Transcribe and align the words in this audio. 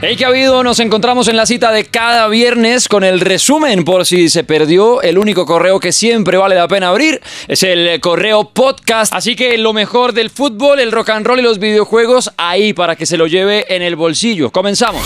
Hey, 0.00 0.14
¿qué 0.16 0.24
ha 0.24 0.28
habido? 0.28 0.62
Nos 0.62 0.78
encontramos 0.78 1.26
en 1.26 1.34
la 1.34 1.44
cita 1.44 1.72
de 1.72 1.84
cada 1.84 2.28
viernes 2.28 2.86
con 2.86 3.02
el 3.02 3.18
resumen 3.18 3.84
por 3.84 4.06
si 4.06 4.28
se 4.28 4.44
perdió. 4.44 5.02
El 5.02 5.18
único 5.18 5.44
correo 5.44 5.80
que 5.80 5.90
siempre 5.90 6.36
vale 6.36 6.54
la 6.54 6.68
pena 6.68 6.90
abrir 6.90 7.20
es 7.48 7.64
el 7.64 7.98
correo 8.00 8.48
podcast. 8.50 9.12
Así 9.12 9.34
que 9.34 9.58
lo 9.58 9.72
mejor 9.72 10.12
del 10.12 10.30
fútbol, 10.30 10.78
el 10.78 10.92
rock 10.92 11.10
and 11.10 11.26
roll 11.26 11.40
y 11.40 11.42
los 11.42 11.58
videojuegos 11.58 12.30
ahí 12.36 12.74
para 12.74 12.94
que 12.94 13.06
se 13.06 13.16
lo 13.16 13.26
lleve 13.26 13.74
en 13.74 13.82
el 13.82 13.96
bolsillo. 13.96 14.52
Comenzamos. 14.52 15.02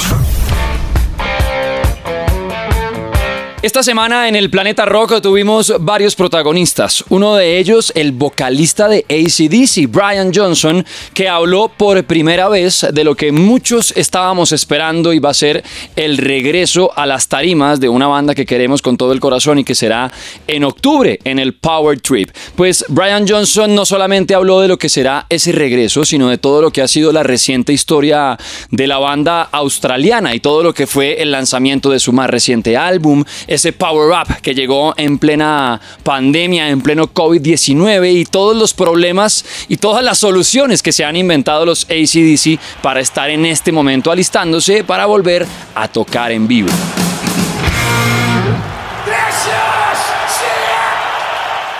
Esta 3.62 3.84
semana 3.84 4.26
en 4.26 4.34
el 4.34 4.50
Planeta 4.50 4.86
Rock 4.86 5.20
tuvimos 5.22 5.72
varios 5.78 6.16
protagonistas. 6.16 7.04
Uno 7.10 7.36
de 7.36 7.60
ellos, 7.60 7.92
el 7.94 8.10
vocalista 8.10 8.88
de 8.88 9.06
ACDC, 9.08 9.88
Brian 9.88 10.32
Johnson, 10.34 10.84
que 11.14 11.28
habló 11.28 11.68
por 11.68 12.02
primera 12.02 12.48
vez 12.48 12.84
de 12.92 13.04
lo 13.04 13.14
que 13.14 13.30
muchos 13.30 13.92
estábamos 13.96 14.50
esperando 14.50 15.12
y 15.12 15.20
va 15.20 15.30
a 15.30 15.34
ser 15.34 15.62
el 15.94 16.18
regreso 16.18 16.90
a 16.96 17.06
las 17.06 17.28
tarimas 17.28 17.78
de 17.78 17.88
una 17.88 18.08
banda 18.08 18.34
que 18.34 18.46
queremos 18.46 18.82
con 18.82 18.96
todo 18.96 19.12
el 19.12 19.20
corazón 19.20 19.60
y 19.60 19.64
que 19.64 19.76
será 19.76 20.10
en 20.48 20.64
octubre 20.64 21.20
en 21.22 21.38
el 21.38 21.54
Power 21.54 22.00
Trip. 22.00 22.30
Pues 22.56 22.84
Brian 22.88 23.28
Johnson 23.28 23.76
no 23.76 23.84
solamente 23.84 24.34
habló 24.34 24.58
de 24.58 24.66
lo 24.66 24.76
que 24.76 24.88
será 24.88 25.26
ese 25.28 25.52
regreso, 25.52 26.04
sino 26.04 26.28
de 26.30 26.38
todo 26.38 26.62
lo 26.62 26.72
que 26.72 26.82
ha 26.82 26.88
sido 26.88 27.12
la 27.12 27.22
reciente 27.22 27.72
historia 27.72 28.36
de 28.72 28.88
la 28.88 28.98
banda 28.98 29.42
australiana 29.52 30.34
y 30.34 30.40
todo 30.40 30.64
lo 30.64 30.74
que 30.74 30.88
fue 30.88 31.22
el 31.22 31.30
lanzamiento 31.30 31.90
de 31.90 32.00
su 32.00 32.12
más 32.12 32.28
reciente 32.28 32.76
álbum 32.76 33.22
ese 33.54 33.72
power 33.72 34.10
up 34.10 34.40
que 34.40 34.54
llegó 34.54 34.94
en 34.96 35.18
plena 35.18 35.80
pandemia, 36.02 36.68
en 36.68 36.80
pleno 36.80 37.12
COVID-19 37.12 38.12
y 38.20 38.24
todos 38.24 38.56
los 38.56 38.74
problemas 38.74 39.44
y 39.68 39.76
todas 39.76 40.02
las 40.04 40.18
soluciones 40.18 40.82
que 40.82 40.92
se 40.92 41.04
han 41.04 41.16
inventado 41.16 41.66
los 41.66 41.84
ACDC 41.84 42.58
para 42.82 43.00
estar 43.00 43.30
en 43.30 43.46
este 43.46 43.72
momento 43.72 44.10
alistándose 44.10 44.84
para 44.84 45.06
volver 45.06 45.46
a 45.74 45.88
tocar 45.88 46.32
en 46.32 46.46
vivo. 46.48 46.70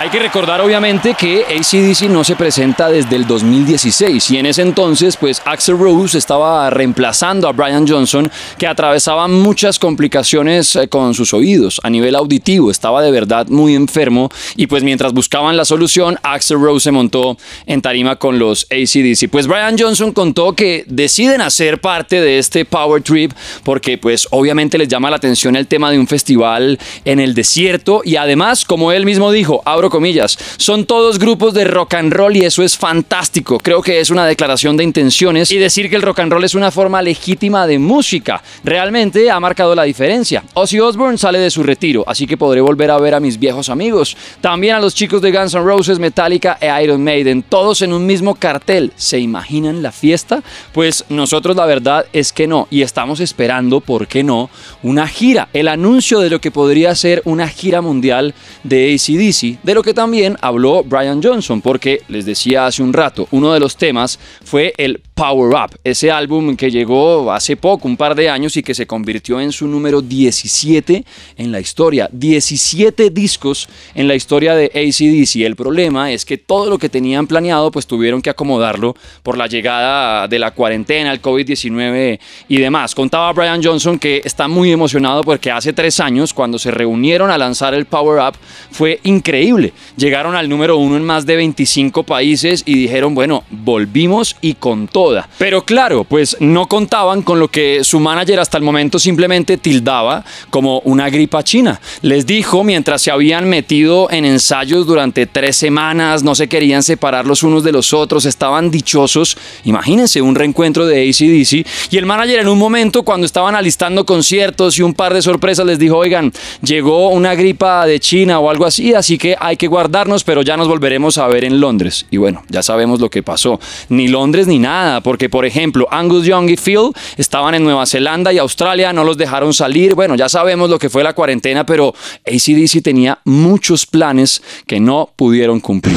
Hay 0.03 0.11
que 0.11 0.19
recordar 0.19 0.61
obviamente 0.61 1.15
que 1.15 1.45
ACDC 1.45 2.11
no 2.11 2.25
se 2.25 2.35
presenta 2.35 2.89
desde 2.89 3.15
el 3.15 3.25
2016 3.25 4.33
y 4.33 4.37
en 4.37 4.47
ese 4.47 4.63
entonces 4.63 5.17
pues 5.17 5.41
Axel 5.45 5.79
Rose 5.79 6.19
estaba 6.19 6.69
reemplazando 6.71 7.47
a 7.47 7.53
Brian 7.53 7.87
Johnson 7.87 8.29
que 8.59 8.67
atravesaba 8.67 9.29
muchas 9.29 9.79
complicaciones 9.79 10.75
eh, 10.75 10.89
con 10.89 11.15
sus 11.15 11.33
oídos 11.33 11.81
a 11.85 11.89
nivel 11.89 12.17
auditivo, 12.17 12.73
estaba 12.73 13.01
de 13.01 13.13
verdad 13.13 13.47
muy 13.47 13.77
enfermo 13.77 14.29
y 14.57 14.67
pues 14.67 14.83
mientras 14.83 15.13
buscaban 15.13 15.57
la 15.57 15.65
solución 15.65 16.19
Axel 16.25 16.61
Rose 16.61 16.83
se 16.83 16.91
montó 16.91 17.39
en 17.67 17.81
tarima 17.81 18.17
con 18.17 18.41
los 18.41 18.67
ACDC. 18.73 19.31
Pues 19.31 19.47
Brian 19.47 19.79
Johnson 19.79 20.11
contó 20.11 20.55
que 20.55 20.85
deciden 20.89 21.41
hacer 21.41 21.81
parte 21.81 22.21
de 22.21 22.41
este 22.41 22.65
Power 22.65 23.05
Trip 23.05 23.31
porque 23.63 23.99
pues 23.99 24.27
obviamente 24.33 24.79
les 24.79 24.89
llama 24.89 25.11
la 25.11 25.17
atención 25.19 25.55
el 25.55 25.69
tema 25.69 25.93
de 25.93 26.01
un 26.01 26.09
festival 26.09 26.81
en 27.05 27.21
el 27.21 27.35
desierto 27.35 28.03
y 28.05 28.17
además 28.17 28.65
como 28.65 28.91
él 28.91 29.05
mismo 29.05 29.31
dijo, 29.31 29.63
abro 29.65 29.92
comillas. 29.93 30.37
Son 30.57 30.87
todos 30.87 31.21
grupos 31.21 31.55
de 31.55 31.65
rock 31.65 31.95
and 31.95 32.13
roll 32.13 32.37
y 32.37 32.45
eso 32.45 32.65
es 32.65 32.77
fantástico. 32.77 33.59
Creo 33.59 33.83
que 33.83 34.01
es 34.01 34.11
una 34.11 34.27
declaración 34.27 34.77
de 34.77 34.83
intenciones 34.83 35.53
y 35.53 35.59
decir 35.59 35.89
que 35.89 35.97
el 35.97 36.03
rock 36.03 36.21
and 36.21 36.33
roll 36.33 36.43
es 36.43 36.57
una 36.57 36.73
forma 36.73 37.03
legítima 37.03 37.67
de 37.67 37.79
música. 37.79 38.43
Realmente 38.65 39.31
ha 39.31 39.39
marcado 39.39 39.75
la 39.75 39.85
diferencia. 39.85 40.43
Ozzy 40.55 40.81
Osbourne 40.81 41.19
sale 41.19 41.39
de 41.39 41.51
su 41.51 41.63
retiro, 41.63 42.03
así 42.07 42.27
que 42.27 42.37
podré 42.37 42.61
volver 42.61 42.91
a 42.91 42.99
ver 42.99 43.15
a 43.15 43.21
mis 43.21 43.39
viejos 43.39 43.69
amigos. 43.69 44.17
También 44.41 44.77
a 44.77 44.81
los 44.81 44.95
chicos 44.95 45.21
de 45.21 45.31
Guns 45.31 45.55
N' 45.55 45.63
Roses, 45.63 45.99
Metallica 45.99 46.59
e 46.61 46.83
Iron 46.83 47.05
Maiden, 47.05 47.43
todos 47.43 47.83
en 47.83 47.93
un 47.93 48.07
mismo 48.07 48.35
cartel. 48.35 48.93
¿Se 48.97 49.19
imaginan 49.19 49.83
la 49.83 49.93
fiesta? 49.93 50.43
Pues 50.73 51.05
nosotros 51.11 51.55
la 51.55 51.67
verdad 51.67 52.07
es 52.15 52.33
que 52.33 52.47
no 52.47 52.67
y 52.71 52.81
estamos 52.81 53.21
esperando, 53.21 53.81
¿por 53.81 54.07
qué 54.07 54.25
no? 54.25 54.49
Una 54.83 55.07
gira, 55.07 55.49
el 55.53 55.69
anuncio 55.69 56.21
de 56.21 56.31
lo 56.31 56.41
que 56.41 56.51
podría 56.51 56.95
ser 56.95 57.21
una 57.25 57.49
gira 57.49 57.83
mundial 57.83 58.35
de 58.65 58.95
ACDC, 58.95 59.63
de 59.63 59.75
lo 59.75 59.82
que 59.83 59.95
también 59.95 60.37
habló 60.41 60.83
Brian 60.85 61.23
Johnson, 61.23 61.61
porque 61.61 62.03
les 62.09 62.25
decía 62.25 62.67
hace 62.67 62.83
un 62.83 62.93
rato, 62.93 63.29
uno 63.31 63.53
de 63.53 63.61
los 63.61 63.77
temas 63.77 64.19
fue 64.45 64.73
el 64.77 65.01
Power 65.15 65.55
Up, 65.55 65.79
ese 65.85 66.11
álbum 66.11 66.57
que 66.57 66.71
llegó 66.71 67.31
hace 67.33 67.57
poco, 67.57 67.87
un 67.87 67.97
par 67.97 68.15
de 68.15 68.29
años, 68.29 68.57
y 68.57 68.63
que 68.63 68.75
se 68.75 68.87
convirtió 68.87 69.41
en 69.41 69.53
su 69.53 69.69
número 69.69 70.03
17 70.03 71.05
en 71.37 71.53
la 71.53 71.61
historia. 71.61 72.09
17 72.11 73.11
discos 73.11 73.69
en 73.95 74.09
la 74.09 74.15
historia 74.15 74.55
de 74.55 74.67
ACDC. 74.67 75.43
El 75.45 75.55
problema 75.55 76.11
es 76.11 76.25
que 76.25 76.39
todo 76.39 76.69
lo 76.69 76.79
que 76.79 76.89
tenían 76.89 77.27
planeado, 77.27 77.71
pues 77.71 77.87
tuvieron 77.87 78.23
que 78.23 78.31
acomodarlo 78.31 78.97
por 79.23 79.37
la 79.37 79.47
llegada 79.47 80.27
de 80.29 80.39
la 80.39 80.53
cuarentena, 80.53 81.13
el 81.13 81.23
COVID-19 81.23 82.19
y 82.49 82.59
demás. 82.59 82.95
Contaba 82.95 83.33
Brian 83.33 83.63
Johnson 83.63 83.99
que 83.99 84.23
está 84.25 84.49
muy 84.49 84.73
emocionado 84.73 85.23
porque 85.23 85.51
hace 85.51 85.73
tres 85.73 86.01
años, 86.01 86.35
cuando 86.35 86.59
se 86.59 86.71
reunieron 86.71 87.31
a 87.31 87.39
lanzar 87.39 87.75
el 87.75 87.87
Power 87.87 88.21
Up, 88.29 88.37
fue 88.71 89.01
increíble. 89.05 89.72
Llegaron 89.97 90.35
al 90.35 90.49
número 90.49 90.77
uno 90.77 90.97
en 90.97 91.05
más 91.05 91.27
de 91.27 91.37
25 91.37 92.03
países 92.03 92.63
y 92.67 92.75
dijeron, 92.75 93.15
bueno, 93.15 93.45
volvimos 93.51 94.37
y 94.41 94.55
con 94.55 94.89
todo 94.89 95.13
pero 95.39 95.65
claro, 95.65 96.05
pues 96.05 96.37
no 96.41 96.67
contaban 96.67 97.23
con 97.23 97.39
lo 97.39 97.49
que 97.49 97.85
su 97.85 98.01
manager 98.01 98.41
hasta 98.41 98.59
el 98.59 98.65
momento 98.65 98.99
simplemente 98.99 99.57
tildaba 99.57 100.25
como 100.51 100.81
una 100.81 101.11
gripa 101.11 101.43
china. 101.43 101.81
Les 102.03 102.27
dijo 102.27 102.65
mientras 102.65 103.03
se 103.03 103.11
habían 103.11 103.49
metido 103.49 104.11
en 104.11 104.25
ensayos 104.25 104.87
durante 104.87 105.27
tres 105.27 105.57
semanas, 105.57 106.23
no 106.23 106.35
se 106.35 106.49
querían 106.49 106.83
separar 106.83 107.27
los 107.27 107.43
unos 107.43 107.65
de 107.65 107.73
los 107.73 107.93
otros, 107.93 108.25
estaban 108.25 108.71
dichosos. 108.71 109.37
Imagínense 109.65 110.23
un 110.23 110.35
reencuentro 110.35 110.87
de 110.87 111.09
ACDC. 111.09 111.67
Y 111.91 111.99
el 111.99 112.07
manager 112.07 112.41
en 112.41 112.49
un 112.49 112.59
momento 112.59 113.03
cuando 113.03 113.27
estaban 113.27 113.55
alistando 113.55 114.07
conciertos 114.07 114.79
y 114.79 114.83
un 114.83 114.95
par 114.95 115.15
de 115.15 115.23
sorpresas 115.23 115.67
les 115.67 115.79
dijo, 115.79 115.97
oigan, 115.97 116.33
llegó 116.63 117.09
una 117.09 117.35
gripa 117.35 117.87
de 117.87 118.01
China 118.01 118.39
o 118.39 118.49
algo 118.49 118.65
así, 118.65 118.95
así 118.95 119.19
que 119.19 119.37
que 119.57 119.67
guardarnos, 119.67 120.25
pero 120.25 120.43
ya 120.43 120.57
nos 120.57 120.69
volveremos 120.69 121.19
a 121.19 121.27
ver 121.29 121.45
en 121.45 121.61
Londres. 121.61 122.07
Y 122.11 122.17
bueno, 122.17 122.43
ya 122.49 122.63
sabemos 122.63 123.01
lo 123.01 123.11
que 123.11 123.23
pasó. 123.23 123.61
Ni 123.89 124.09
Londres 124.09 124.47
ni 124.47 124.59
nada 124.59 125.01
porque 125.01 125.29
por 125.29 125.45
ejemplo 125.45 125.87
Angus 125.91 126.27
Young 126.27 126.51
y 126.51 126.57
Phil 126.57 126.93
estaban 127.17 127.55
en 127.55 127.65
Nueva 127.65 127.87
Zelanda 127.87 128.33
y 128.33 128.39
Australia, 128.39 128.93
no 128.93 129.05
los 129.05 129.17
dejaron 129.17 129.53
salir, 129.53 129.95
bueno, 129.95 130.15
ya 130.15 130.29
sabemos 130.29 130.71
lo 130.71 130.79
que 130.79 130.89
fue 130.89 131.03
la 131.03 131.13
cuarentena, 131.13 131.67
pero 131.67 131.95
ACDC 132.27 132.83
tenía 132.83 133.19
muchos 133.25 133.87
planes 133.87 134.43
que 134.67 134.81
no 134.81 135.11
pudieron 135.17 135.61
cumplir. 135.61 135.97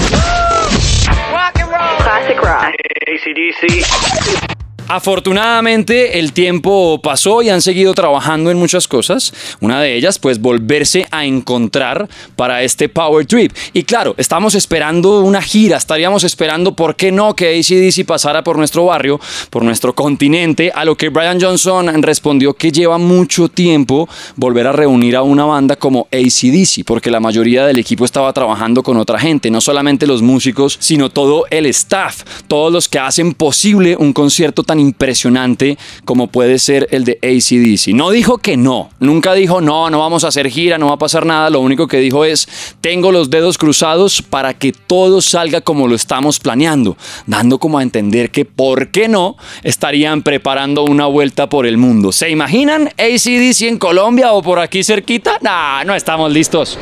Afortunadamente 4.88 6.20
el 6.20 6.32
tiempo 6.32 7.02
pasó 7.02 7.42
y 7.42 7.50
han 7.50 7.62
seguido 7.62 7.96
trabajando 7.96 8.52
en 8.52 8.58
muchas 8.58 8.88
cosas. 8.88 9.34
Una 9.60 9.82
de 9.82 9.96
ellas, 9.96 10.20
pues 10.20 10.40
volverse 10.40 11.08
a 11.10 11.26
encontrar 11.26 12.08
para 12.36 12.62
este 12.62 12.88
Power 12.88 13.26
Trip. 13.26 13.52
Y 13.74 13.84
claro, 13.84 14.14
estamos 14.18 14.54
esperando 14.54 15.22
una 15.22 15.42
gira, 15.42 15.78
estaríamos 15.78 16.24
esperando, 16.24 16.76
¿por 16.76 16.96
qué 16.96 17.12
no 17.12 17.36
que 17.36 17.58
ACDC 17.58 18.06
pasara 18.06 18.44
por 18.44 18.58
nuestro 18.58 18.86
barrio, 18.86 19.20
por 19.50 19.64
nuestro 19.64 19.96
continente? 19.96 20.72
A 20.76 20.86
lo 20.86 20.96
que 20.96 21.10
Brian 21.10 21.42
Johnson 21.42 22.04
respondió 22.04 22.54
que 22.54 22.72
lleva 22.72 23.00
mucho 23.00 23.50
tiempo 23.50 24.08
volver 24.36 24.68
a 24.68 24.72
reunir 24.72 25.16
a 25.16 25.24
una 25.24 25.46
banda 25.46 25.78
como 25.78 26.08
ACDC, 26.12 26.86
porque 26.86 27.10
la 27.10 27.20
mayoría 27.20 27.66
del 27.66 27.80
equipo 27.80 28.06
estaba 28.06 28.32
trabajando 28.34 28.84
con 28.84 28.98
otra 28.98 29.18
gente, 29.18 29.50
no 29.50 29.62
solamente 29.62 30.06
los 30.06 30.22
músicos, 30.22 30.78
sino 30.80 31.10
todo 31.10 31.46
el 31.50 31.66
staff, 31.66 32.22
todos 32.48 32.72
los 32.72 32.88
que 32.88 33.00
hacen 33.00 33.34
posible 33.34 33.96
un 33.98 34.14
concierto 34.14 34.64
tan 34.64 34.75
impresionante 34.80 35.78
como 36.06 36.28
puede 36.28 36.60
ser 36.60 36.88
el 36.92 37.06
de 37.06 37.20
ACDC. 37.22 37.94
No 37.94 38.10
dijo 38.12 38.38
que 38.38 38.58
no, 38.58 38.90
nunca 39.00 39.34
dijo 39.34 39.62
no, 39.62 39.90
no 39.90 40.00
vamos 40.00 40.24
a 40.24 40.30
hacer 40.30 40.50
gira, 40.50 40.78
no 40.78 40.88
va 40.88 40.94
a 40.94 40.98
pasar 40.98 41.26
nada. 41.26 41.50
Lo 41.50 41.60
único 41.60 41.88
que 41.88 41.98
dijo 41.98 42.26
es, 42.26 42.48
tengo 42.82 43.12
los 43.12 43.30
dedos 43.30 43.58
cruzados 43.58 44.22
para 44.22 44.54
que 44.54 44.72
todo 44.72 45.22
salga 45.22 45.62
como 45.62 45.88
lo 45.88 45.96
estamos 45.96 46.40
planeando, 46.40 46.98
dando 47.26 47.60
como 47.60 47.80
a 47.80 47.84
entender 47.84 48.32
que, 48.32 48.46
¿por 48.46 48.90
qué 48.90 49.08
no? 49.08 49.38
Estarían 49.64 50.24
preparando 50.24 50.84
una 50.84 51.06
vuelta 51.06 51.50
por 51.50 51.66
el 51.66 51.78
mundo. 51.78 52.12
¿Se 52.12 52.30
imaginan 52.30 52.90
ACDC 52.98 53.62
en 53.64 53.78
Colombia 53.78 54.34
o 54.34 54.42
por 54.42 54.60
aquí 54.60 54.84
cerquita? 54.84 55.38
Nah, 55.42 55.84
no 55.84 55.96
estamos 55.96 56.32
listos. 56.32 56.78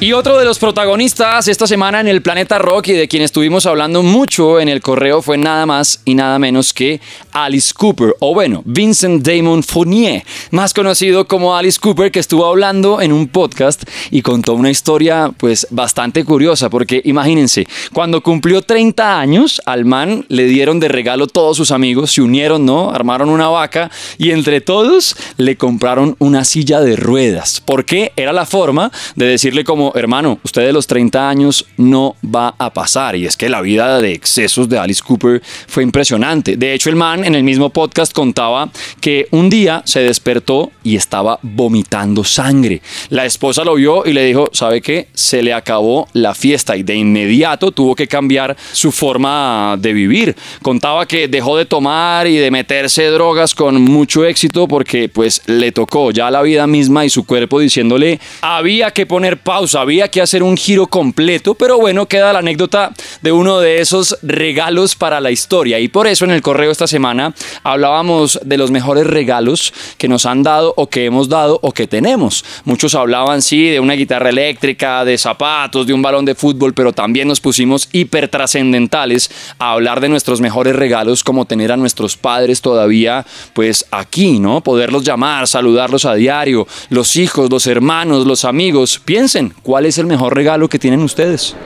Y 0.00 0.12
otro 0.12 0.38
de 0.38 0.44
los 0.44 0.58
protagonistas 0.58 1.48
esta 1.48 1.66
semana 1.66 2.00
en 2.00 2.08
el 2.08 2.20
Planeta 2.20 2.58
Rock 2.58 2.88
y 2.88 2.92
de 2.92 3.08
quien 3.08 3.22
estuvimos 3.22 3.64
hablando 3.64 4.02
mucho 4.02 4.60
en 4.60 4.68
el 4.68 4.82
correo 4.82 5.22
fue 5.22 5.38
nada 5.38 5.64
más 5.64 6.02
y 6.04 6.14
nada 6.14 6.38
menos 6.38 6.74
que 6.74 7.00
Alice 7.32 7.72
Cooper, 7.72 8.14
o 8.18 8.34
bueno, 8.34 8.62
Vincent 8.66 9.26
Damon 9.26 9.62
Fournier, 9.62 10.22
más 10.50 10.74
conocido 10.74 11.26
como 11.26 11.56
Alice 11.56 11.78
Cooper, 11.80 12.10
que 12.10 12.20
estuvo 12.20 12.44
hablando 12.44 13.00
en 13.00 13.12
un 13.12 13.28
podcast 13.28 13.84
y 14.10 14.20
contó 14.20 14.52
una 14.54 14.70
historia 14.70 15.32
pues 15.38 15.66
bastante 15.70 16.24
curiosa, 16.24 16.68
porque 16.68 17.00
imagínense, 17.04 17.66
cuando 17.92 18.20
cumplió 18.20 18.60
30 18.60 19.18
años, 19.18 19.62
al 19.64 19.86
man 19.86 20.26
le 20.28 20.44
dieron 20.44 20.80
de 20.80 20.88
regalo 20.88 21.28
todos 21.28 21.56
sus 21.56 21.70
amigos, 21.70 22.12
se 22.12 22.20
unieron, 22.20 22.66
¿no? 22.66 22.90
Armaron 22.90 23.30
una 23.30 23.48
vaca 23.48 23.90
y 24.18 24.32
entre 24.32 24.60
todos 24.60 25.16
le 25.38 25.56
compraron 25.56 26.14
una 26.18 26.44
silla 26.44 26.80
de 26.80 26.96
ruedas, 26.96 27.62
porque 27.64 28.12
era 28.16 28.32
la 28.34 28.44
forma 28.44 28.92
de 29.16 29.26
decirle 29.26 29.64
como 29.64 29.93
hermano, 29.94 30.38
usted 30.42 30.66
de 30.66 30.72
los 30.72 30.86
30 30.86 31.28
años 31.28 31.66
no 31.76 32.16
va 32.24 32.54
a 32.58 32.72
pasar. 32.72 33.16
Y 33.16 33.26
es 33.26 33.36
que 33.36 33.48
la 33.48 33.60
vida 33.60 34.00
de 34.00 34.12
excesos 34.12 34.68
de 34.68 34.78
Alice 34.78 35.02
Cooper 35.04 35.42
fue 35.66 35.82
impresionante. 35.82 36.56
De 36.56 36.74
hecho, 36.74 36.90
el 36.90 36.96
man 36.96 37.24
en 37.24 37.34
el 37.34 37.44
mismo 37.44 37.70
podcast 37.70 38.12
contaba 38.12 38.70
que 39.00 39.28
un 39.30 39.48
día 39.50 39.82
se 39.84 40.00
despertó 40.00 40.72
y 40.82 40.96
estaba 40.96 41.38
vomitando 41.42 42.24
sangre. 42.24 42.82
La 43.10 43.24
esposa 43.24 43.64
lo 43.64 43.74
vio 43.74 44.06
y 44.06 44.12
le 44.12 44.24
dijo, 44.24 44.48
¿sabe 44.52 44.80
qué? 44.82 45.08
Se 45.14 45.42
le 45.42 45.52
acabó 45.52 46.08
la 46.12 46.34
fiesta 46.34 46.76
y 46.76 46.82
de 46.82 46.94
inmediato 46.94 47.72
tuvo 47.72 47.94
que 47.94 48.06
cambiar 48.06 48.56
su 48.72 48.92
forma 48.92 49.76
de 49.78 49.92
vivir. 49.92 50.36
Contaba 50.62 51.06
que 51.06 51.28
dejó 51.28 51.56
de 51.56 51.66
tomar 51.66 52.26
y 52.26 52.36
de 52.36 52.50
meterse 52.50 53.06
drogas 53.06 53.54
con 53.54 53.80
mucho 53.80 54.24
éxito 54.24 54.68
porque 54.68 55.08
pues 55.08 55.42
le 55.46 55.72
tocó 55.72 56.10
ya 56.10 56.30
la 56.30 56.42
vida 56.42 56.66
misma 56.66 57.04
y 57.04 57.10
su 57.10 57.24
cuerpo 57.24 57.60
diciéndole 57.60 58.20
había 58.40 58.90
que 58.90 59.06
poner 59.06 59.38
pausa, 59.38 59.73
había 59.74 60.08
que 60.08 60.20
hacer 60.20 60.42
un 60.42 60.56
giro 60.56 60.86
completo, 60.86 61.54
pero 61.54 61.78
bueno, 61.78 62.06
queda 62.06 62.32
la 62.32 62.40
anécdota 62.40 62.92
de 63.22 63.32
uno 63.32 63.60
de 63.60 63.80
esos 63.80 64.18
regalos 64.22 64.94
para 64.96 65.20
la 65.20 65.30
historia 65.30 65.78
y 65.78 65.88
por 65.88 66.06
eso 66.06 66.24
en 66.24 66.30
el 66.30 66.42
correo 66.42 66.70
esta 66.70 66.86
semana 66.86 67.34
hablábamos 67.62 68.38
de 68.44 68.56
los 68.56 68.70
mejores 68.70 69.06
regalos 69.06 69.72
que 69.98 70.08
nos 70.08 70.26
han 70.26 70.42
dado 70.42 70.74
o 70.76 70.88
que 70.88 71.04
hemos 71.04 71.28
dado 71.28 71.58
o 71.62 71.72
que 71.72 71.86
tenemos. 71.86 72.44
Muchos 72.64 72.94
hablaban 72.94 73.42
sí 73.42 73.68
de 73.68 73.80
una 73.80 73.94
guitarra 73.94 74.30
eléctrica, 74.30 75.04
de 75.04 75.18
zapatos, 75.18 75.86
de 75.86 75.92
un 75.92 76.02
balón 76.02 76.24
de 76.24 76.34
fútbol, 76.34 76.74
pero 76.74 76.92
también 76.92 77.28
nos 77.28 77.40
pusimos 77.40 77.88
hiper 77.92 78.28
trascendentales 78.28 79.30
a 79.58 79.72
hablar 79.72 80.00
de 80.00 80.08
nuestros 80.08 80.40
mejores 80.40 80.76
regalos 80.76 81.24
como 81.24 81.44
tener 81.44 81.72
a 81.72 81.76
nuestros 81.76 82.16
padres 82.16 82.60
todavía 82.60 83.24
pues 83.52 83.86
aquí, 83.90 84.38
¿no? 84.38 84.60
Poderlos 84.60 85.04
llamar, 85.04 85.46
saludarlos 85.46 86.04
a 86.04 86.14
diario, 86.14 86.66
los 86.90 87.16
hijos, 87.16 87.50
los 87.50 87.66
hermanos, 87.66 88.26
los 88.26 88.44
amigos. 88.44 89.00
Piensen, 89.04 89.54
¿cuál 89.64 89.86
es 89.86 89.98
el 89.98 90.06
mejor 90.06 90.36
regalo 90.36 90.68
que 90.68 90.78
tienen 90.78 91.02
ustedes? 91.02 91.56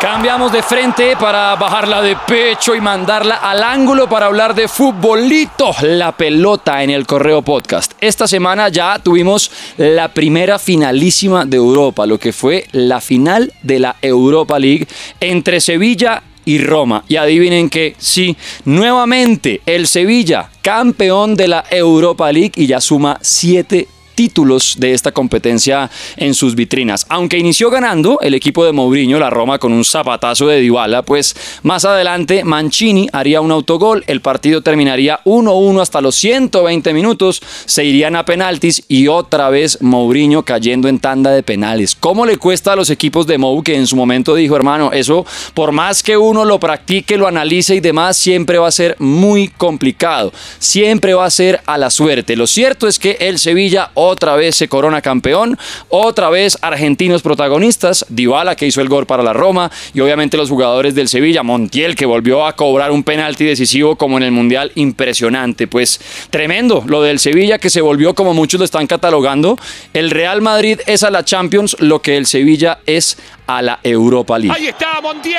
Cambiamos 0.00 0.52
de 0.52 0.62
frente 0.62 1.16
para 1.16 1.54
bajarla 1.54 2.02
de 2.02 2.16
pecho 2.26 2.74
y 2.74 2.80
mandarla 2.80 3.36
al 3.36 3.62
ángulo 3.62 4.08
para 4.08 4.26
hablar 4.26 4.54
de 4.54 4.66
futbolito, 4.68 5.72
la 5.82 6.12
pelota 6.12 6.82
en 6.82 6.90
el 6.90 7.06
Correo 7.06 7.42
Podcast. 7.42 7.92
Esta 8.00 8.26
semana 8.26 8.68
ya 8.68 8.98
tuvimos 8.98 9.50
la 9.78 10.08
primera 10.08 10.58
finalísima 10.58 11.44
de 11.44 11.56
Europa, 11.56 12.04
lo 12.04 12.18
que 12.18 12.32
fue 12.32 12.66
la 12.72 13.00
final 13.00 13.52
de 13.62 13.78
la 13.78 13.96
Europa 14.02 14.58
League 14.58 14.86
entre 15.20 15.60
Sevilla 15.60 16.22
y 16.44 16.58
Roma. 16.58 17.04
Y 17.08 17.16
adivinen 17.16 17.70
que 17.70 17.94
sí, 17.98 18.36
nuevamente 18.64 19.60
el 19.66 19.86
Sevilla, 19.86 20.50
campeón 20.62 21.36
de 21.36 21.48
la 21.48 21.64
Europa 21.70 22.30
League 22.32 22.52
y 22.56 22.66
ya 22.66 22.80
suma 22.80 23.18
siete 23.22 23.88
títulos 24.22 24.76
de 24.78 24.92
esta 24.92 25.10
competencia 25.10 25.90
en 26.16 26.34
sus 26.34 26.54
vitrinas. 26.54 27.04
Aunque 27.08 27.38
inició 27.38 27.70
ganando 27.70 28.20
el 28.20 28.34
equipo 28.34 28.64
de 28.64 28.70
Mourinho, 28.70 29.18
la 29.18 29.30
Roma, 29.30 29.58
con 29.58 29.72
un 29.72 29.84
zapatazo 29.84 30.46
de 30.46 30.60
Dybala, 30.60 31.02
pues 31.02 31.34
más 31.64 31.84
adelante 31.84 32.44
Mancini 32.44 33.08
haría 33.12 33.40
un 33.40 33.50
autogol, 33.50 34.04
el 34.06 34.20
partido 34.20 34.62
terminaría 34.62 35.18
1-1 35.24 35.82
hasta 35.82 36.00
los 36.00 36.14
120 36.14 36.92
minutos, 36.94 37.42
se 37.64 37.84
irían 37.84 38.14
a 38.14 38.24
penaltis 38.24 38.84
y 38.86 39.08
otra 39.08 39.50
vez 39.50 39.82
Mourinho 39.82 40.44
cayendo 40.44 40.86
en 40.86 41.00
tanda 41.00 41.32
de 41.32 41.42
penales. 41.42 41.96
¿Cómo 41.96 42.24
le 42.24 42.36
cuesta 42.36 42.74
a 42.74 42.76
los 42.76 42.90
equipos 42.90 43.26
de 43.26 43.38
Mou 43.38 43.60
que 43.64 43.74
en 43.74 43.88
su 43.88 43.96
momento 43.96 44.36
dijo, 44.36 44.54
hermano, 44.54 44.92
eso 44.92 45.26
por 45.52 45.72
más 45.72 46.04
que 46.04 46.16
uno 46.16 46.44
lo 46.44 46.60
practique, 46.60 47.16
lo 47.16 47.26
analice 47.26 47.74
y 47.74 47.80
demás, 47.80 48.16
siempre 48.16 48.58
va 48.58 48.68
a 48.68 48.70
ser 48.70 48.94
muy 49.00 49.48
complicado, 49.48 50.32
siempre 50.60 51.12
va 51.12 51.24
a 51.24 51.30
ser 51.30 51.60
a 51.66 51.76
la 51.76 51.90
suerte. 51.90 52.36
Lo 52.36 52.46
cierto 52.46 52.86
es 52.86 53.00
que 53.00 53.16
el 53.18 53.40
Sevilla 53.40 53.90
otra 54.12 54.36
vez 54.36 54.54
se 54.56 54.68
corona 54.68 55.02
campeón, 55.02 55.58
otra 55.88 56.30
vez 56.30 56.56
argentinos 56.60 57.22
protagonistas, 57.22 58.06
Dybala 58.08 58.54
que 58.54 58.66
hizo 58.66 58.80
el 58.80 58.88
gol 58.88 59.06
para 59.06 59.22
la 59.22 59.32
Roma. 59.32 59.70
Y 59.94 60.00
obviamente 60.00 60.36
los 60.36 60.50
jugadores 60.50 60.94
del 60.94 61.08
Sevilla, 61.08 61.42
Montiel 61.42 61.96
que 61.96 62.06
volvió 62.06 62.46
a 62.46 62.54
cobrar 62.54 62.90
un 62.90 63.02
penalti 63.02 63.44
decisivo 63.44 63.96
como 63.96 64.18
en 64.18 64.22
el 64.22 64.32
Mundial, 64.32 64.72
impresionante, 64.74 65.66
pues 65.66 66.00
tremendo 66.30 66.84
lo 66.86 67.02
del 67.02 67.18
Sevilla 67.18 67.58
que 67.58 67.70
se 67.70 67.80
volvió 67.80 68.14
como 68.14 68.34
muchos 68.34 68.60
lo 68.60 68.64
están 68.64 68.86
catalogando, 68.86 69.58
el 69.94 70.10
Real 70.10 70.42
Madrid 70.42 70.78
es 70.86 71.02
a 71.02 71.10
la 71.10 71.24
Champions 71.24 71.76
lo 71.80 72.02
que 72.02 72.16
el 72.16 72.26
Sevilla 72.26 72.78
es 72.86 73.18
a 73.46 73.62
la 73.62 73.78
Europa 73.82 74.38
League. 74.38 74.56
Ahí 74.56 74.68
está 74.68 75.00
Montiel, 75.00 75.36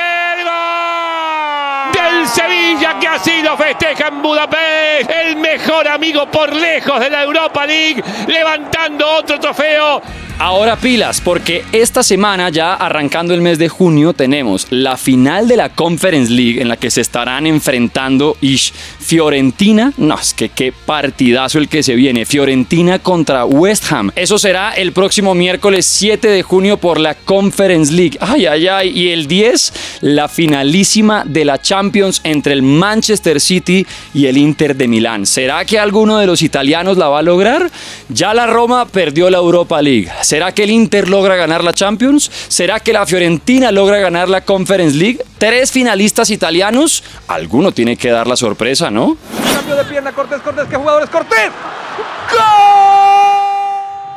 del 1.92 2.26
Sevilla 2.28 2.98
que 2.98 3.08
así 3.08 3.42
lo 3.42 3.56
festeja 3.56 4.08
en 4.08 4.22
Budapest, 4.22 5.10
el 5.10 5.36
mejor 5.36 5.88
amigo 5.88 6.26
por 6.30 6.52
lejos 6.52 7.00
de 7.00 7.10
la 7.10 7.22
Europa 7.22 7.66
League, 7.66 8.02
levantando 8.26 9.08
otro 9.08 9.38
trofeo. 9.40 10.02
Ahora 10.40 10.74
pilas, 10.74 11.20
porque 11.20 11.64
esta 11.70 12.02
semana, 12.02 12.48
ya 12.50 12.74
arrancando 12.74 13.34
el 13.34 13.40
mes 13.40 13.56
de 13.56 13.68
junio, 13.68 14.12
tenemos 14.14 14.66
la 14.70 14.96
final 14.96 15.46
de 15.46 15.56
la 15.56 15.68
Conference 15.68 16.30
League 16.30 16.60
en 16.60 16.66
la 16.66 16.76
que 16.76 16.90
se 16.90 17.00
estarán 17.00 17.46
enfrentando 17.46 18.36
Ish 18.40 18.72
Fiorentina. 18.98 19.92
No, 19.96 20.18
es 20.18 20.34
que 20.34 20.48
qué 20.48 20.72
partidazo 20.72 21.58
el 21.58 21.68
que 21.68 21.84
se 21.84 21.94
viene. 21.94 22.26
Fiorentina 22.26 22.98
contra 22.98 23.44
West 23.44 23.92
Ham. 23.92 24.10
Eso 24.16 24.36
será 24.36 24.72
el 24.72 24.92
próximo 24.92 25.34
miércoles 25.34 25.86
7 25.86 26.26
de 26.26 26.42
junio 26.42 26.78
por 26.78 26.98
la 26.98 27.14
Conference 27.14 27.92
League. 27.92 28.18
Ay, 28.20 28.46
ay, 28.46 28.66
ay. 28.66 28.88
Y 28.88 29.10
el 29.10 29.28
10, 29.28 29.72
la 30.00 30.26
finalísima 30.26 31.22
de 31.24 31.44
la 31.44 31.62
Champions 31.62 32.20
entre 32.24 32.54
el 32.54 32.62
Manchester 32.62 33.40
City 33.40 33.86
y 34.12 34.26
el 34.26 34.36
Inter 34.36 34.74
de 34.74 34.88
Milán. 34.88 35.26
¿Será 35.26 35.64
que 35.64 35.78
alguno 35.78 36.18
de 36.18 36.26
los 36.26 36.42
italianos 36.42 36.96
la 36.96 37.08
va 37.08 37.20
a 37.20 37.22
lograr? 37.22 37.70
Ya 38.08 38.34
la 38.34 38.48
Roma 38.48 38.84
perdió 38.86 39.30
la 39.30 39.38
Europa 39.38 39.80
League. 39.80 40.10
¿Será 40.24 40.52
que 40.52 40.64
el 40.64 40.70
Inter 40.70 41.10
logra 41.10 41.36
ganar 41.36 41.62
la 41.62 41.74
Champions? 41.74 42.30
¿Será 42.48 42.80
que 42.80 42.94
la 42.94 43.04
Fiorentina 43.04 43.70
logra 43.70 43.98
ganar 43.98 44.30
la 44.30 44.40
Conference 44.40 44.96
League? 44.96 45.22
Tres 45.36 45.70
finalistas 45.70 46.30
italianos. 46.30 47.04
Alguno 47.28 47.72
tiene 47.72 47.98
que 47.98 48.08
dar 48.08 48.26
la 48.26 48.34
sorpresa, 48.34 48.90
¿no? 48.90 49.18
Cambio 49.54 49.76
de 49.76 49.84
pierna, 49.84 50.12
Cortés, 50.12 50.40
Cortés, 50.40 50.64
¿qué 50.70 50.76
jugador 50.76 51.02
es 51.02 51.10
Cortés? 51.10 51.50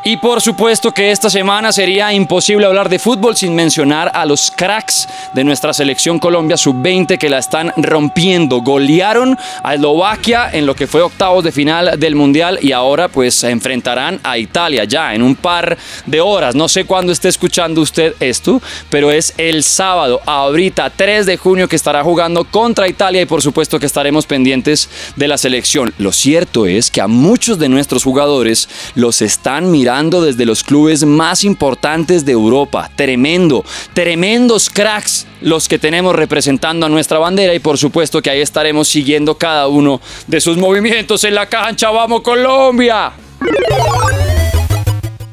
Y 0.10 0.16
por 0.16 0.40
supuesto 0.40 0.94
que 0.94 1.12
esta 1.12 1.30
semana 1.30 1.74
sería 1.74 2.14
imposible 2.14 2.66
hablar 2.66 2.88
de 2.88 2.98
fútbol 2.98 3.36
sin 3.36 3.54
mencionar 3.54 4.10
a 4.14 4.26
los 4.26 4.52
cracks 4.52 5.06
de 5.34 5.44
nuestra 5.44 5.74
selección 5.74 6.18
Colombia 6.18 6.56
sub-20 6.56 7.18
que 7.18 7.30
la 7.30 7.40
están 7.40 7.74
rompiendo. 7.76 8.62
Golearon 8.62 9.38
a 9.64 9.74
Eslovaquia 9.74 10.50
en 10.54 10.66
lo 10.66 10.76
que 10.76 10.88
fue 10.88 11.02
octavos 11.02 11.44
de 11.44 11.52
final 11.52 12.00
del 12.00 12.16
Mundial 12.16 12.58
y 12.62 12.72
ahora 12.72 13.10
pues 13.10 13.36
se 13.36 13.50
enfrentarán 13.50 14.22
a 14.24 14.38
Italia 14.38 14.86
ya 14.86 15.14
en 15.14 15.22
un 15.22 15.36
par 15.36 15.78
de 16.06 16.22
horas. 16.22 16.56
No 16.56 16.70
sé 16.70 16.86
cuándo 16.86 17.12
esté 17.12 17.28
escuchando 17.28 17.82
usted 17.82 18.16
esto, 18.22 18.62
pero 18.90 19.12
es 19.12 19.34
el 19.38 19.62
sábado, 19.62 20.22
ahorita 20.26 20.90
3 20.90 21.26
de 21.26 21.36
junio 21.36 21.68
que 21.68 21.76
estará 21.76 22.02
jugando 22.02 22.46
contra 22.46 22.88
Italia 22.88 23.24
y 23.24 23.26
por 23.26 23.42
supuesto 23.42 23.78
que 23.78 23.86
estaremos 23.86 24.26
pendientes 24.26 24.90
de 25.18 25.28
la 25.28 25.38
selección. 25.38 25.94
Lo 25.98 26.14
cierto 26.14 26.66
es 26.66 26.92
que 26.92 27.02
a 27.02 27.10
muchos 27.10 27.60
de 27.60 27.68
nuestros 27.68 28.06
jugadores 28.06 28.70
los 28.96 29.22
están 29.22 29.70
mirando 29.70 29.97
desde 29.98 30.46
los 30.46 30.64
clubes 30.64 31.04
más 31.04 31.44
importantes 31.44 32.24
de 32.24 32.32
Europa. 32.32 32.90
Tremendo, 32.96 33.66
tremendos 33.94 34.70
cracks 34.70 35.26
los 35.42 35.68
que 35.68 35.80
tenemos 35.80 36.16
representando 36.16 36.86
a 36.86 36.90
nuestra 36.90 37.18
bandera 37.18 37.54
y 37.56 37.60
por 37.60 37.80
supuesto 37.80 38.22
que 38.22 38.30
ahí 38.30 38.42
estaremos 38.42 38.88
siguiendo 38.88 39.36
cada 39.36 39.68
uno 39.68 40.00
de 40.28 40.40
sus 40.40 40.58
movimientos 40.58 41.24
en 41.24 41.34
la 41.34 41.48
cancha. 41.48 41.90
¡Vamos 41.90 42.22
Colombia! 42.22 43.12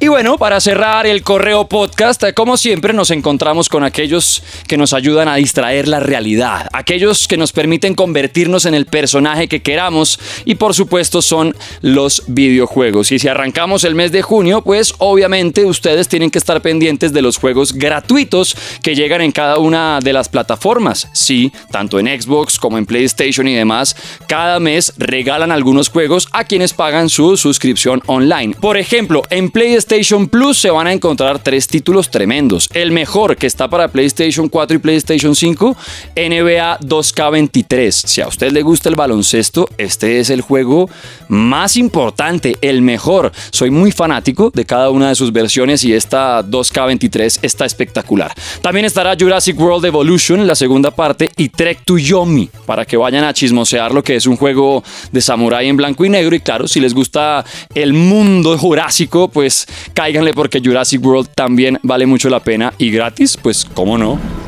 Y 0.05 0.09
bueno, 0.09 0.37
para 0.37 0.61
cerrar 0.61 1.07
el 1.07 1.23
correo 1.23 1.67
podcast, 1.67 2.23
como 2.35 2.59
siempre 2.59 2.93
nos 2.93 3.11
encontramos 3.11 3.71
con 3.71 3.85
aquellos 3.85 4.43
que 4.69 4.77
nos 4.77 4.93
ayudan 4.93 5.29
a 5.29 5.37
distraer 5.37 5.89
la 5.89 5.99
realidad, 5.99 6.69
aquellos 6.75 7.27
que 7.27 7.39
nos 7.39 7.53
permiten 7.53 7.95
convertirnos 7.95 8.67
en 8.67 8.75
el 8.75 8.85
personaje 8.85 9.49
que 9.49 9.63
queramos 9.63 10.21
y 10.45 10.57
por 10.57 10.75
supuesto 10.75 11.23
son 11.23 11.57
los 11.81 12.23
videojuegos. 12.27 13.13
Y 13.13 13.19
si 13.19 13.29
arrancamos 13.29 13.83
el 13.85 13.95
mes 13.95 14.13
de 14.13 14.21
junio, 14.21 14.61
pues 14.61 14.93
obviamente 14.99 15.65
ustedes 15.65 16.07
tienen 16.07 16.31
que 16.31 16.37
estar 16.37 16.61
pendientes 16.61 17.15
de 17.15 17.23
los 17.23 17.39
juegos 17.39 17.73
gratuitos 17.73 18.59
que 18.83 18.95
llegan 18.95 19.23
en 19.23 19.33
cada 19.33 19.57
una 19.57 20.01
de 20.03 20.13
las 20.13 20.29
plataformas. 20.29 21.09
Sí, 21.15 21.51
tanto 21.71 21.99
en 21.99 22.09
Xbox 22.09 22.59
como 22.59 22.77
en 22.77 22.85
PlayStation 22.85 23.49
y 23.49 23.55
demás, 23.55 23.97
cada 24.29 24.61
mes 24.61 24.93
regalan 24.99 25.51
algunos 25.51 25.89
juegos 25.89 26.29
a 26.33 26.45
quienes 26.45 26.75
pagan 26.75 27.09
su 27.09 27.39
suscripción 27.39 28.03
online. 28.05 28.55
Por 28.61 28.77
ejemplo, 28.77 29.23
en 29.31 29.51
PlayStation 29.51 29.94
PlayStation 29.95 30.27
Plus 30.27 30.59
se 30.59 30.71
van 30.73 30.89
a 30.89 30.93
encontrar 30.93 31.39
tres 31.39 31.69
títulos 31.69 32.11
tremendos. 32.11 32.69
El 32.75 32.91
mejor 32.91 33.37
que 33.37 33.47
está 33.47 33.69
para 33.69 33.87
PlayStation 33.87 34.49
4 34.49 34.77
y 34.77 34.81
PlayStation 34.81 35.37
5, 35.37 35.77
NBA 36.17 36.81
2K23. 36.81 37.93
Si 37.93 38.21
a 38.21 38.27
usted 38.27 38.51
le 38.51 38.63
gusta 38.63 38.89
el 38.89 38.97
baloncesto, 38.97 39.69
este 39.79 40.19
es 40.19 40.31
el 40.31 40.41
juego 40.41 40.91
más 41.29 41.77
importante, 41.77 42.57
el 42.61 42.83
mejor. 42.83 43.31
Soy 43.53 43.71
muy 43.71 43.93
fanático 43.93 44.51
de 44.53 44.65
cada 44.65 44.91
una 44.91 45.11
de 45.11 45.15
sus 45.15 45.33
versiones 45.33 45.85
y 45.85 45.93
esta 45.93 46.43
2K23 46.43 47.39
está 47.43 47.65
espectacular. 47.65 48.33
También 48.63 48.87
estará 48.87 49.17
Jurassic 49.17 49.57
World 49.57 49.85
Evolution, 49.85 50.45
la 50.45 50.57
segunda 50.57 50.91
parte, 50.91 51.31
y 51.37 51.51
Trek 51.51 51.85
to 51.85 51.99
Yomi, 51.99 52.51
para 52.67 52.85
que 52.85 52.97
vayan 52.97 53.23
a 53.23 53.33
chismosear 53.33 53.95
lo 53.95 54.03
que 54.03 54.17
es 54.17 54.27
un 54.27 54.37
juego 54.37 54.83
de 55.13 55.21
samurái 55.21 55.69
en 55.69 55.77
blanco 55.77 56.05
y 56.05 56.09
negro. 56.09 56.35
Y 56.35 56.41
claro, 56.41 56.67
si 56.67 56.81
les 56.81 56.95
gusta 56.95 57.45
el 57.77 57.93
mundo 57.93 58.59
jurásico, 58.59 59.29
pues 59.29 59.69
cáiganle 59.93 60.33
porque 60.33 60.61
Jurassic 60.65 61.05
World 61.05 61.29
también 61.35 61.79
vale 61.83 62.07
mucho 62.07 62.29
la 62.31 62.41
pena 62.41 62.73
y 62.79 62.91
gratis, 62.91 63.37
pues 63.41 63.65
cómo 63.65 63.99
no. 63.99 64.44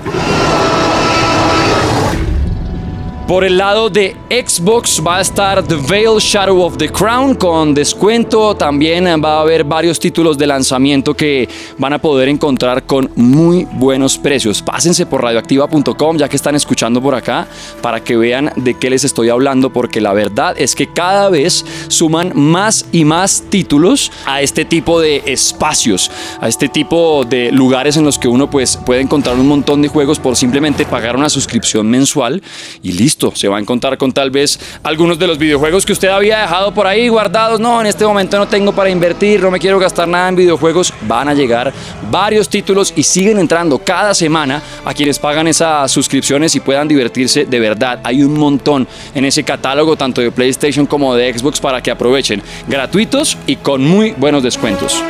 Por 3.26 3.42
el 3.42 3.58
lado 3.58 3.90
de 3.90 4.14
Xbox 4.30 5.02
va 5.04 5.16
a 5.16 5.20
estar 5.20 5.60
The 5.60 5.74
Veil 5.74 6.18
Shadow 6.20 6.62
of 6.62 6.76
the 6.76 6.88
Crown 6.88 7.34
con 7.34 7.74
descuento. 7.74 8.54
También 8.54 9.04
va 9.20 9.38
a 9.38 9.40
haber 9.40 9.64
varios 9.64 9.98
títulos 9.98 10.38
de 10.38 10.46
lanzamiento 10.46 11.12
que 11.12 11.48
van 11.76 11.92
a 11.92 11.98
poder 11.98 12.28
encontrar 12.28 12.86
con 12.86 13.10
muy 13.16 13.66
buenos 13.72 14.16
precios. 14.16 14.62
Pásense 14.62 15.06
por 15.06 15.24
radioactiva.com 15.24 16.16
ya 16.16 16.28
que 16.28 16.36
están 16.36 16.54
escuchando 16.54 17.02
por 17.02 17.16
acá 17.16 17.48
para 17.82 17.98
que 17.98 18.16
vean 18.16 18.52
de 18.54 18.74
qué 18.74 18.90
les 18.90 19.02
estoy 19.02 19.28
hablando 19.28 19.72
porque 19.72 20.00
la 20.00 20.12
verdad 20.12 20.54
es 20.56 20.76
que 20.76 20.92
cada 20.92 21.28
vez 21.28 21.64
suman 21.88 22.30
más 22.32 22.86
y 22.92 23.04
más 23.04 23.42
títulos 23.50 24.12
a 24.24 24.40
este 24.40 24.64
tipo 24.64 25.00
de 25.00 25.24
espacios, 25.26 26.12
a 26.40 26.46
este 26.46 26.68
tipo 26.68 27.24
de 27.24 27.50
lugares 27.50 27.96
en 27.96 28.04
los 28.04 28.20
que 28.20 28.28
uno 28.28 28.48
pues 28.48 28.76
puede 28.76 29.00
encontrar 29.00 29.34
un 29.34 29.48
montón 29.48 29.82
de 29.82 29.88
juegos 29.88 30.20
por 30.20 30.36
simplemente 30.36 30.86
pagar 30.86 31.16
una 31.16 31.28
suscripción 31.28 31.88
mensual 31.88 32.40
y 32.84 32.92
listo 32.92 33.15
se 33.34 33.48
va 33.48 33.56
a 33.56 33.60
encontrar 33.60 33.96
con 33.96 34.12
tal 34.12 34.30
vez 34.30 34.58
algunos 34.82 35.18
de 35.18 35.26
los 35.26 35.38
videojuegos 35.38 35.86
que 35.86 35.92
usted 35.92 36.08
había 36.08 36.40
dejado 36.40 36.72
por 36.74 36.86
ahí 36.86 37.08
guardados. 37.08 37.58
No, 37.58 37.80
en 37.80 37.86
este 37.86 38.04
momento 38.04 38.38
no 38.38 38.46
tengo 38.46 38.72
para 38.72 38.90
invertir, 38.90 39.42
no 39.42 39.50
me 39.50 39.58
quiero 39.58 39.78
gastar 39.78 40.06
nada 40.06 40.28
en 40.28 40.36
videojuegos. 40.36 40.92
Van 41.02 41.28
a 41.28 41.34
llegar 41.34 41.72
varios 42.10 42.48
títulos 42.48 42.92
y 42.94 43.02
siguen 43.02 43.38
entrando 43.38 43.78
cada 43.78 44.14
semana 44.14 44.62
a 44.84 44.92
quienes 44.92 45.18
pagan 45.18 45.48
esas 45.48 45.90
suscripciones 45.90 46.54
y 46.54 46.60
puedan 46.60 46.88
divertirse 46.88 47.46
de 47.46 47.60
verdad. 47.60 48.00
Hay 48.04 48.22
un 48.22 48.34
montón 48.34 48.86
en 49.14 49.24
ese 49.24 49.42
catálogo, 49.44 49.96
tanto 49.96 50.20
de 50.20 50.30
PlayStation 50.30 50.86
como 50.86 51.14
de 51.14 51.32
Xbox, 51.36 51.60
para 51.60 51.82
que 51.82 51.90
aprovechen. 51.90 52.42
Gratuitos 52.68 53.38
y 53.46 53.56
con 53.56 53.82
muy 53.82 54.12
buenos 54.12 54.42
descuentos. 54.42 55.02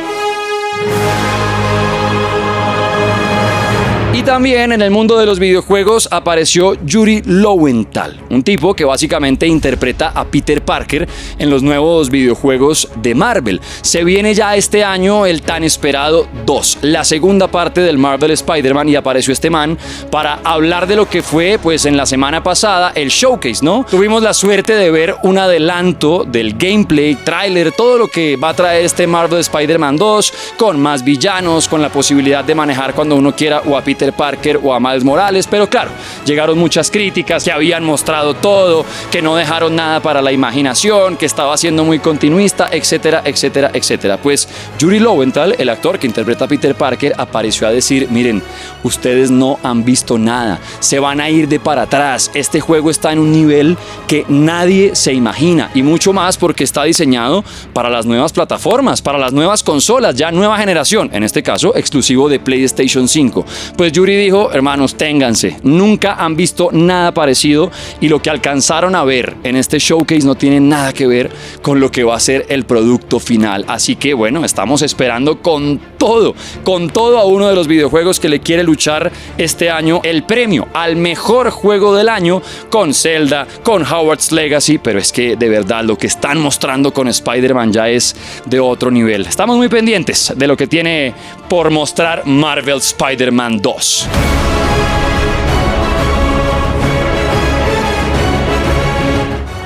También 4.27 4.73
en 4.73 4.81
el 4.81 4.91
mundo 4.91 5.17
de 5.17 5.25
los 5.25 5.39
videojuegos 5.39 6.09
apareció 6.11 6.73
Yuri 6.83 7.21
Lowenthal, 7.23 8.19
un 8.29 8.43
tipo 8.43 8.73
que 8.73 8.83
básicamente 8.83 9.47
interpreta 9.47 10.11
a 10.13 10.25
Peter 10.25 10.61
Parker 10.61 11.07
en 11.39 11.49
los 11.49 11.63
nuevos 11.63 12.09
videojuegos 12.09 12.89
de 13.01 13.15
Marvel. 13.15 13.61
Se 13.81 14.03
viene 14.03 14.33
ya 14.33 14.57
este 14.57 14.83
año 14.83 15.25
el 15.25 15.43
tan 15.43 15.63
esperado 15.63 16.27
2, 16.45 16.79
la 16.81 17.05
segunda 17.05 17.47
parte 17.47 17.79
del 17.79 17.97
Marvel 17.97 18.31
Spider-Man 18.31 18.89
y 18.89 18.97
apareció 18.97 19.31
este 19.31 19.49
man 19.49 19.77
para 20.11 20.41
hablar 20.43 20.87
de 20.87 20.97
lo 20.97 21.07
que 21.07 21.21
fue 21.21 21.57
pues 21.63 21.85
en 21.85 21.95
la 21.95 22.05
semana 22.05 22.43
pasada 22.43 22.91
el 22.95 23.07
showcase, 23.07 23.63
¿no? 23.63 23.85
Tuvimos 23.89 24.21
la 24.21 24.33
suerte 24.33 24.73
de 24.73 24.91
ver 24.91 25.15
un 25.23 25.37
adelanto 25.37 26.25
del 26.25 26.57
gameplay, 26.57 27.15
tráiler, 27.15 27.71
todo 27.71 27.97
lo 27.97 28.09
que 28.09 28.35
va 28.35 28.49
a 28.49 28.53
traer 28.53 28.83
este 28.83 29.07
Marvel 29.07 29.39
Spider-Man 29.39 29.95
2 29.95 30.33
con 30.57 30.81
más 30.81 31.05
villanos, 31.05 31.69
con 31.69 31.81
la 31.81 31.87
posibilidad 31.87 32.43
de 32.43 32.55
manejar 32.55 32.93
cuando 32.93 33.15
uno 33.15 33.33
quiera 33.33 33.61
o 33.65 33.77
a 33.77 33.81
Peter 33.81 34.16
Parker 34.17 34.59
o 34.61 34.73
a 34.73 34.79
Miles 34.79 35.03
Morales, 35.03 35.47
pero 35.47 35.69
claro, 35.69 35.91
llegaron 36.25 36.57
muchas 36.57 36.91
críticas 36.91 37.43
que 37.43 37.51
habían 37.51 37.83
mostrado 37.83 38.33
todo, 38.33 38.85
que 39.11 39.21
no 39.21 39.35
dejaron 39.35 39.75
nada 39.75 40.01
para 40.01 40.21
la 40.21 40.31
imaginación, 40.31 41.15
que 41.15 41.25
estaba 41.25 41.55
siendo 41.55 41.85
muy 41.85 41.99
continuista, 41.99 42.67
etcétera, 42.71 43.21
etcétera, 43.23 43.71
etcétera. 43.73 44.17
Pues 44.17 44.49
Yuri 44.79 44.99
Lowenthal, 44.99 45.55
el 45.57 45.69
actor 45.69 45.99
que 45.99 46.07
interpreta 46.07 46.45
a 46.45 46.47
Peter 46.47 46.75
Parker, 46.75 47.13
apareció 47.17 47.67
a 47.67 47.71
decir, 47.71 48.07
miren, 48.09 48.43
ustedes 48.83 49.31
no 49.31 49.59
han 49.63 49.85
visto 49.85 50.17
nada, 50.17 50.59
se 50.79 50.99
van 50.99 51.21
a 51.21 51.29
ir 51.29 51.47
de 51.47 51.59
para 51.59 51.83
atrás, 51.83 52.31
este 52.33 52.59
juego 52.59 52.89
está 52.89 53.11
en 53.11 53.19
un 53.19 53.31
nivel 53.31 53.77
que 54.07 54.25
nadie 54.27 54.95
se 54.95 55.13
imagina 55.13 55.69
y 55.73 55.83
mucho 55.83 56.13
más 56.13 56.37
porque 56.37 56.63
está 56.63 56.83
diseñado 56.83 57.43
para 57.73 57.89
las 57.89 58.05
nuevas 58.05 58.31
plataformas, 58.33 59.01
para 59.01 59.17
las 59.17 59.33
nuevas 59.33 59.63
consolas, 59.63 60.15
ya 60.15 60.31
nueva 60.31 60.57
generación, 60.57 61.09
en 61.13 61.23
este 61.23 61.43
caso 61.43 61.75
exclusivo 61.75 62.29
de 62.29 62.39
PlayStation 62.39 63.07
5. 63.07 63.45
Pues 63.75 63.91
Yuri 63.97 64.15
dijo, 64.15 64.51
hermanos, 64.53 64.93
ténganse, 64.93 65.57
nunca 65.63 66.23
han 66.23 66.35
visto 66.35 66.69
nada 66.71 67.15
parecido 67.15 67.71
y 67.99 68.09
lo 68.09 68.21
que 68.21 68.29
alcanzaron 68.29 68.93
a 68.93 69.03
ver 69.03 69.37
en 69.43 69.55
este 69.55 69.79
showcase 69.79 70.23
no 70.23 70.35
tiene 70.35 70.59
nada 70.59 70.93
que 70.93 71.07
ver 71.07 71.31
con 71.63 71.79
lo 71.79 71.89
que 71.89 72.03
va 72.03 72.15
a 72.15 72.19
ser 72.19 72.45
el 72.49 72.63
producto 72.65 73.19
final. 73.19 73.65
Así 73.67 73.95
que 73.95 74.13
bueno, 74.13 74.45
estamos 74.45 74.83
esperando 74.83 75.41
con 75.41 75.79
todo, 75.97 76.35
con 76.63 76.89
todo 76.89 77.17
a 77.17 77.25
uno 77.25 77.47
de 77.47 77.55
los 77.55 77.67
videojuegos 77.67 78.19
que 78.19 78.29
le 78.29 78.39
quiere 78.39 78.63
luchar 78.63 79.11
este 79.37 79.69
año 79.69 80.01
el 80.03 80.23
premio 80.23 80.67
al 80.73 80.95
mejor 80.95 81.49
juego 81.49 81.95
del 81.95 82.09
año 82.09 82.41
con 82.69 82.93
Zelda, 82.93 83.47
con 83.63 83.83
Howard's 83.83 84.31
Legacy, 84.31 84.77
pero 84.77 84.99
es 84.99 85.11
que 85.11 85.35
de 85.35 85.49
verdad 85.49 85.83
lo 85.83 85.97
que 85.97 86.07
están 86.07 86.39
mostrando 86.39 86.93
con 86.93 87.07
Spider-Man 87.07 87.73
ya 87.73 87.89
es 87.89 88.15
de 88.45 88.59
otro 88.59 88.91
nivel. 88.91 89.25
Estamos 89.25 89.57
muy 89.57 89.69
pendientes 89.69 90.33
de 90.35 90.47
lo 90.47 90.55
que 90.55 90.67
tiene 90.67 91.13
por 91.49 91.69
mostrar 91.71 92.25
Marvel 92.25 92.77
Spider-Man 92.77 93.61
2. 93.61 94.36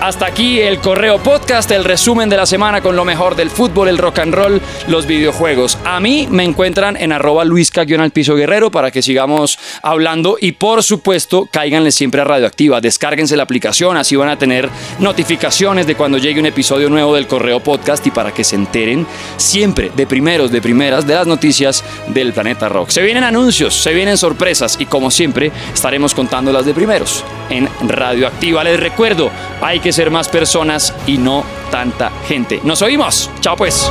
Hasta 0.02 0.26
aquí 0.26 0.60
el 0.60 0.80
Correo 0.80 1.20
Podcast, 1.20 1.70
el 1.70 1.84
resumen 1.84 2.28
de 2.28 2.36
la 2.36 2.48
semana 2.48 2.82
con 2.82 2.96
lo 2.96 3.06
mejor 3.06 3.36
del 3.36 3.52
fútbol, 3.52 3.88
el 3.88 4.00
rock 4.00 4.18
and 4.18 4.34
roll, 4.34 4.60
los 4.88 5.06
videojuegos. 5.06 5.78
A 5.86 6.00
mí 6.00 6.28
me 6.32 6.44
encuentran 6.44 6.98
en 6.98 7.12
arroba 7.12 7.46
luisca 7.46 7.82
al 7.82 8.10
piso 8.10 8.36
guerrero 8.36 8.72
para 8.72 8.90
que 8.90 9.04
sigamos 9.04 9.60
hablando 9.84 10.38
y 10.42 10.54
por 10.54 10.82
supuesto 10.82 11.48
cáiganle 11.52 11.92
siempre 11.92 12.22
a 12.22 12.24
Radioactiva, 12.24 12.82
descárguense 12.82 13.38
la 13.38 13.44
aplicación, 13.44 13.96
así 13.96 14.16
van 14.16 14.30
a 14.30 14.40
tener 14.40 14.72
notificaciones 14.98 15.86
de 15.86 15.94
cuando 15.94 16.18
llegue 16.18 16.40
un 16.40 16.48
episodio 16.48 16.90
nuevo 16.90 17.14
del 17.14 17.28
Correo 17.28 17.60
Podcast 17.60 18.08
y 18.08 18.10
para 18.10 18.34
que 18.34 18.44
se 18.44 18.56
enteren 18.56 19.06
siempre 19.38 19.92
de 19.96 20.08
primeros, 20.08 20.52
de 20.52 20.64
primeras, 20.64 21.06
de 21.06 21.14
las 21.14 21.28
noticias 21.28 21.84
del 22.08 22.34
planeta 22.34 22.70
rock. 22.70 22.90
Se 22.90 23.04
vienen 23.04 23.24
anuncios, 23.24 23.76
se 23.76 23.94
vienen 23.94 24.18
sorpresas 24.18 24.78
y 24.80 24.88
como 24.88 25.12
siempre 25.12 25.52
estaremos 25.72 26.16
contándolas 26.16 26.66
de 26.66 26.74
primeros 26.74 27.24
en 27.52 27.70
Radioactiva. 27.88 28.64
Les 28.64 28.80
recuerdo, 28.80 29.30
hay 29.62 29.80
ser 29.94 30.12
más 30.12 30.30
personas 30.30 30.94
y 31.08 31.18
no 31.18 31.44
tanta 31.70 32.12
gente. 32.28 32.62
Nos 32.64 32.82
oímos. 32.82 33.30
Chao 33.42 33.56
pues. 33.56 33.90